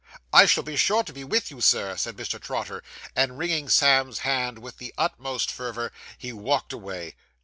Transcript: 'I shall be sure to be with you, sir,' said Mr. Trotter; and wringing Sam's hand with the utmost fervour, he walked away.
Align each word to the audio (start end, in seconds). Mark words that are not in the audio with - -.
'I 0.33 0.47
shall 0.47 0.63
be 0.63 0.75
sure 0.77 1.03
to 1.03 1.13
be 1.13 1.23
with 1.23 1.51
you, 1.51 1.61
sir,' 1.61 1.95
said 1.95 2.17
Mr. 2.17 2.41
Trotter; 2.41 2.81
and 3.15 3.37
wringing 3.37 3.69
Sam's 3.69 4.21
hand 4.25 4.57
with 4.57 4.79
the 4.79 4.95
utmost 4.97 5.51
fervour, 5.51 5.91
he 6.17 6.33
walked 6.33 6.73
away. 6.73 7.13